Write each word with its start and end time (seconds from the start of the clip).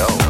go. 0.00 0.29